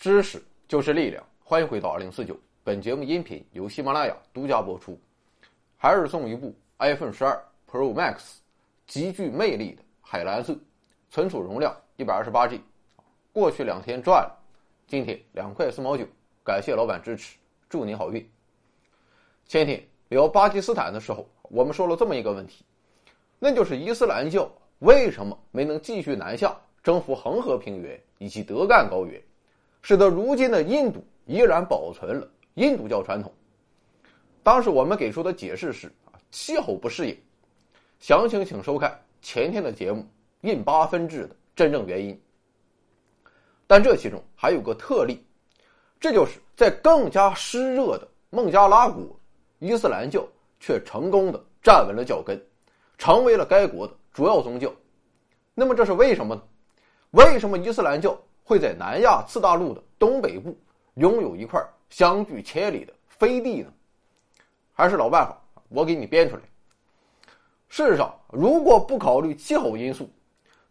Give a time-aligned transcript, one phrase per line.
[0.00, 2.34] 知识就是力量，欢迎回到二零四九。
[2.64, 4.98] 本节目音频由喜马拉雅独家播出。
[5.76, 7.38] 还是送一部 iPhone 十二
[7.70, 8.38] Pro Max，
[8.86, 10.56] 极具魅力的海蓝色，
[11.10, 12.58] 存储容量一百二十八 G。
[13.30, 14.34] 过去两天赚了，
[14.86, 16.06] 今天两块四毛九，
[16.42, 17.36] 感谢老板支持，
[17.68, 18.26] 祝您好运。
[19.46, 22.64] 前天聊巴基斯坦的时候，我们说了这么一个问题，
[23.38, 26.58] 那就是伊斯兰教为什么没能继续南下？
[26.82, 29.22] 征服恒河平原以及德干高原，
[29.82, 33.32] 使得如今的印度依然保存了印度教传统。
[34.42, 37.16] 当时我们给出的解释是啊，气候不适应。
[37.98, 40.00] 详情请收看前天的节目
[40.40, 42.14] 《印巴分治的真正原因》。
[43.66, 45.22] 但这其中还有个特例，
[46.00, 49.04] 这就是在更加湿热的孟加拉国，
[49.58, 50.26] 伊斯兰教
[50.58, 52.42] 却成功的站稳了脚跟，
[52.98, 54.72] 成为了该国的主要宗教。
[55.54, 56.42] 那么这是为什么呢？
[57.10, 58.18] 为什么伊斯兰教
[58.50, 60.58] 会在南亚次大陆的东北部
[60.94, 63.72] 拥有一块相距千里的飞地呢？
[64.72, 66.42] 还是老办法，我给你编出来。
[67.68, 70.10] 事实上，如果不考虑气候因素，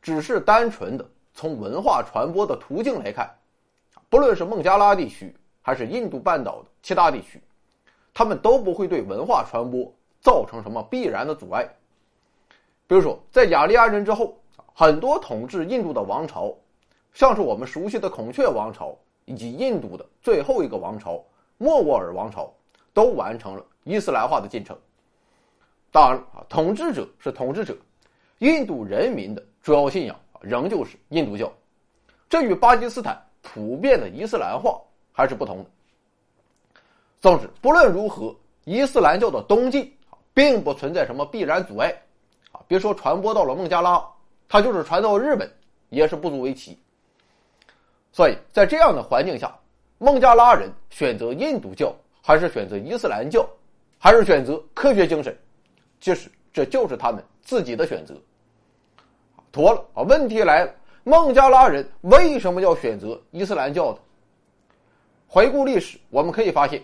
[0.02, 3.34] 只是单纯的从文化传播的途径来看，
[4.10, 7.42] 不论是孟加拉地区还是印度半岛的其他地区，
[8.14, 11.66] 他们都不会对文化传播造成什么必然的阻碍。
[12.88, 14.36] 比如说，在雅利安人之后。
[14.72, 16.56] 很多统治印度的王朝，
[17.14, 21.24] 像是我们熟悉的孔雀王朝，以及印度的最后一个王朝
[21.58, 22.54] 莫卧儿王朝，
[22.94, 24.78] 都完成了伊斯兰化的进程。
[25.92, 27.76] 当然啊，统治者是统治者，
[28.38, 31.52] 印度人民的主要信仰仍旧是印度教，
[32.30, 34.80] 这与巴基斯坦普遍的伊斯兰化
[35.12, 35.66] 还是不同的。
[37.20, 38.34] 总之，不论如何，
[38.66, 39.92] 伊斯兰教的东进
[40.34, 41.90] 并不存在什么必然阻碍，
[42.52, 44.02] 啊，别说传播到了孟加拉。
[44.48, 45.52] 它就是传到日本，
[45.90, 46.78] 也是不足为奇。
[48.12, 49.54] 所以在这样的环境下，
[49.98, 53.48] 孟加拉人选择印度教，还是选择伊斯兰教，
[53.98, 55.38] 还是选择科学精神，
[56.00, 58.16] 其实这就是他们自己的选择。
[59.52, 64.00] 妥了啊，问题来了，孟加拉人为什么要选择伊斯兰教呢？
[65.28, 66.82] 回顾历史，我们可以发现，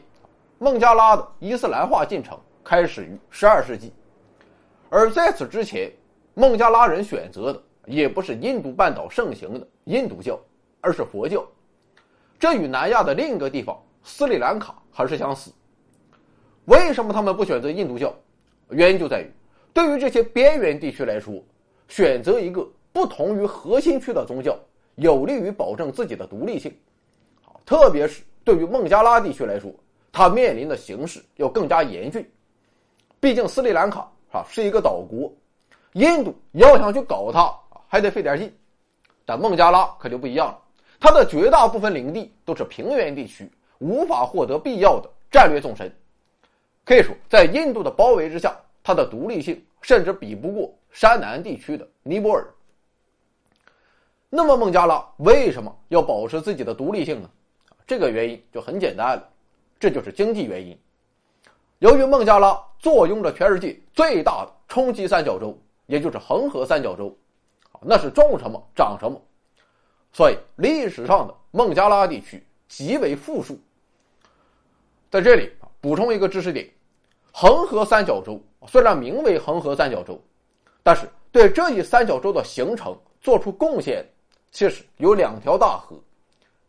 [0.59, 3.91] 孟加拉的伊斯兰化进程开始于十二世纪，
[4.89, 5.91] 而在此之前。
[6.37, 10.37] 孟加拉人选择的也不是印度半岛盛行的印度教，
[10.85, 11.43] 而是佛教。
[12.37, 15.51] 这与南亚的另一个地方斯里兰卡很是相似。
[16.65, 18.13] 为什么他们不选择印度教？
[18.69, 19.31] 原因就在于，
[19.73, 21.43] 对于这些边缘地区来说，
[21.87, 24.57] 选择一个不同于核心区的宗教，
[24.95, 26.71] 有利于保证自己的独立性。
[27.65, 29.71] 特别是对于孟加拉地区来说，
[30.11, 32.23] 它面临的形势要更加严峻。
[33.19, 35.33] 毕竟斯里兰卡啊是一个岛国。
[35.93, 37.51] 印度要想去搞它，
[37.87, 38.53] 还得费点劲，
[39.25, 40.59] 但孟加拉可就不一样了，
[41.05, 45.95] 它的绝大部分领地都是平原地区，无法获得必要的战略纵深。
[46.83, 52.43] 可以说，在印度的包围之下，它的独立性甚至比不过山南地区的尼泊尔。
[54.31, 57.29] 那么，孟加拉为什么要保持自己的独立性呢？
[57.85, 59.29] 这个原因就很简单了，
[59.79, 60.75] 这就是经济原因。
[61.77, 65.55] 由于孟加拉坐拥着全世界最大的冲积三角洲。
[65.85, 67.15] 也就是恒河三角洲，
[67.79, 69.21] 那是种什么长什么，
[70.15, 73.59] 所以历史上的孟加拉地区极为富庶。
[75.11, 76.65] 在这里补充一个知识点：
[77.33, 80.17] 恒河三角洲虽然名为恒河三角洲，
[80.81, 84.05] 但是对这一三角洲的形成做出贡献，
[84.51, 85.97] 其实有两条大河，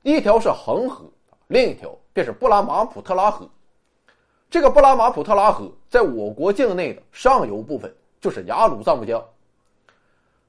[0.02, 1.08] 一条是恒河，
[1.46, 3.48] 另一条便是布拉马普特拉河。
[4.50, 7.94] 这个布拉马普特拉河在我国境内的上游部分。
[8.18, 9.24] 就是雅鲁藏布江。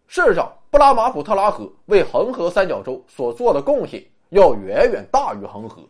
[0.07, 5.81] 事实上，布拉马普特拉河为恒河三角洲所做的贡献要远远大于恒河，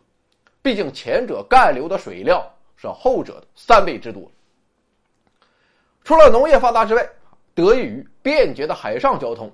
[0.62, 2.42] 毕竟前者干流的水量
[2.74, 4.22] 是后者的三倍之多。
[6.02, 7.06] 除了农业发达之外，
[7.54, 9.52] 得益于便捷的海上交通，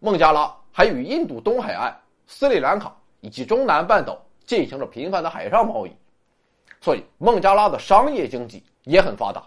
[0.00, 5.96] 孟加拉还与印度东海岸、斯里兰卡以及中南半岛进行着频繁的海上贸易，
[6.82, 9.42] 所以孟加拉的商业经济也很发达。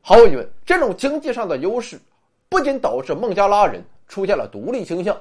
[0.00, 2.00] 毫无疑问，这种经济上的优势
[2.48, 5.16] 不仅导致孟加拉人出现了独立倾向，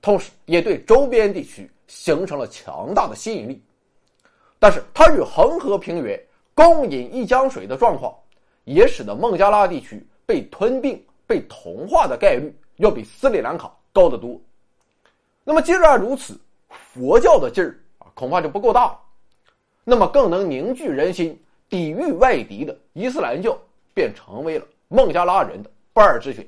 [0.00, 3.62] 同时也对周边地区形成了强大的吸引力。
[4.58, 6.20] 但是，它与恒河平原
[6.54, 8.14] 共饮一江水的状况，
[8.64, 14.40] 也使得孟加拉地区被吞并、被同化的概率要比斯里兰卡高得多。
[15.44, 16.38] 那么，既然如此，
[16.68, 18.98] 佛教的劲儿啊，恐怕就不够大。
[19.84, 23.58] 那么，更能凝聚人心、抵御外敌的伊斯兰教。
[23.94, 26.46] 便成为了孟加拉人的不二之选。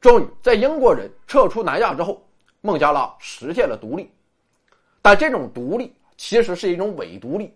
[0.00, 2.24] 终于，在英国人撤出南亚之后，
[2.60, 4.10] 孟加拉实现了独立，
[5.02, 7.52] 但这种独立其实是一种伪独立，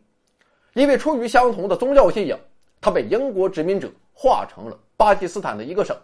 [0.75, 2.39] 因为出于相同的宗教信仰，
[2.81, 5.97] 它被英国殖民者划成了巴基斯坦的一个省。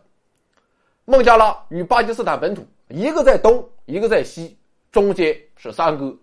[1.05, 4.57] 孟加拉与巴基斯坦本土一个在东，一个在西，
[4.93, 6.17] 中间是三哥。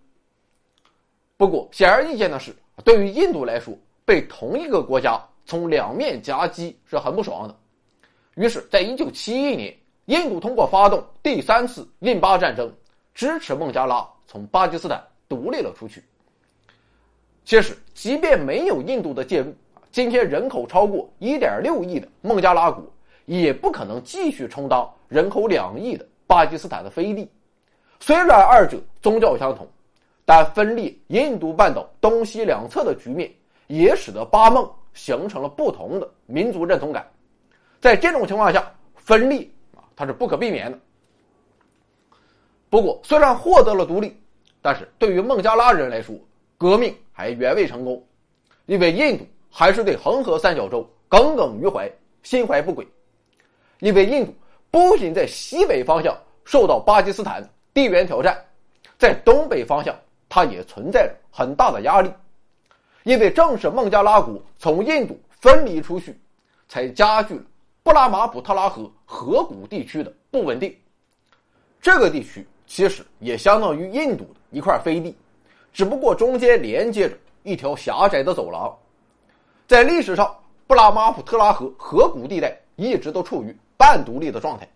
[1.38, 7.57] 不过显而易见的是，对于印度来说，被同一个国家从两面夹击是很不爽的。
[8.35, 12.71] 于是，在一九七一年，印度通过发动第三次印巴战争，
[13.13, 16.03] 支持孟加拉从巴基斯坦独立了出去。
[17.43, 19.53] 其实，即便没有印度的介入，
[19.91, 22.83] 今天人口超过一点六亿的孟加拉国，
[23.25, 27.29] 也不可能继续充当人口两亿的巴基斯坦的飞地。
[27.99, 29.67] 虽然二者宗教相同，
[30.25, 33.31] 但分裂印度半岛东西两侧的局面，
[33.67, 37.07] 也使得巴孟形成了不同的民族认同感。
[37.79, 39.47] 在这种情况下，分裂，
[39.95, 40.77] 它是不可避免的。
[42.69, 44.19] 不过，虽然获得了独立，
[44.62, 46.15] 但是对于孟加拉人来说，
[46.57, 48.06] 革命还远未成功，
[48.65, 51.89] 因为印度还是对恒河三角洲耿耿于怀，
[52.24, 52.86] 心怀不轨。
[53.80, 54.33] 因为印度
[54.71, 58.38] 不仅在西北方向受到巴基斯坦地缘挑战，
[58.98, 59.95] 在东北方向，
[60.27, 62.12] 它也存在着很大的压力。
[63.03, 66.19] 因为正是孟加拉国从印度分离出去，
[66.68, 67.44] 才加剧了。
[67.85, 70.75] 布拉马普特拉河河谷地区的不稳定，
[71.79, 75.15] 这个地区其实也相当于印度的一块飞地，
[75.71, 78.75] 只不过中间连接着一条狭窄的走廊。
[79.67, 80.35] 在历史上，
[80.65, 84.67] 布拉马普特拉河河谷地带一直都处于半独立的状态，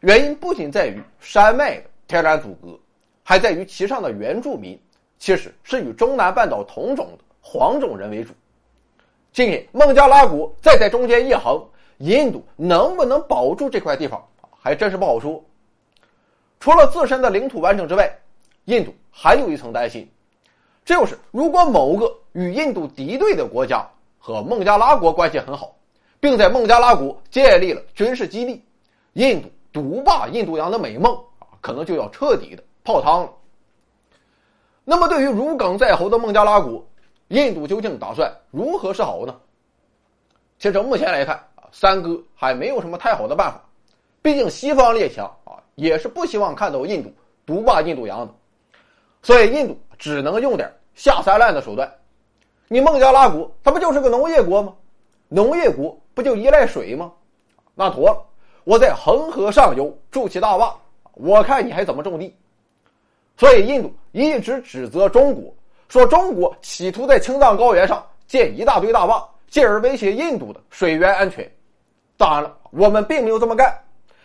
[0.00, 2.78] 原因不仅在于山脉的天然阻隔，
[3.22, 4.78] 还在于其上的原住民
[5.18, 8.34] 其实是与中南半岛同种的黄种人为主。
[9.32, 11.58] 今天孟加拉国再在中间一横。
[11.98, 14.22] 印度能不能保住这块地方，
[14.60, 15.42] 还真是不好说。
[16.60, 18.18] 除了自身的领土完整之外，
[18.64, 20.10] 印度还有一层担心，
[20.84, 23.86] 这就是如果某个与印度敌对的国家
[24.18, 25.76] 和孟加拉国关系很好，
[26.20, 28.64] 并在孟加拉国建立了军事基地，
[29.12, 33.32] 印度独霸印度洋的美梦啊，可能就要彻底的泡汤了。
[34.84, 36.86] 那么，对于如鲠在喉的孟加拉国，
[37.28, 39.34] 印度究竟打算如何是好呢？
[40.58, 41.42] 其实，目前来看。
[41.76, 43.60] 三哥还没有什么太好的办法，
[44.22, 47.12] 毕竟西方列强啊也是不希望看到印度
[47.44, 48.32] 独霸印度洋的，
[49.22, 51.92] 所以印度只能用点下三滥的手段。
[52.68, 54.72] 你孟加拉国它不就是个农业国吗？
[55.28, 57.12] 农业国不就依赖水吗？
[57.74, 58.24] 那妥了，
[58.62, 60.72] 我在恒河上游筑起大坝，
[61.14, 62.32] 我看你还怎么种地。
[63.36, 65.52] 所以印度一直指责中国，
[65.88, 71.50] 说中国企图在青藏高原上建一大堆大坝，进而威胁印度的水源安全。
[72.16, 73.76] 当然了，我们并没有这么干。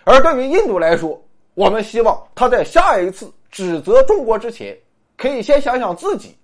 [0.03, 1.21] 而对于印度来说，
[1.53, 4.77] 我们希望他在下一次指责中国之前，
[5.17, 6.37] 可以先想想自己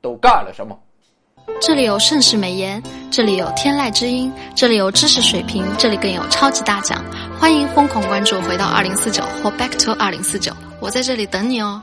[0.00, 0.78] 都干了什么。
[1.60, 7.04] 这里有盛世美颜，这里有天籁之音，这里有知识水平，这里更有超级大奖。
[7.38, 11.82] 欢迎疯狂关注，回到二零四九或 Back to 二零四九，我在这里等你哦。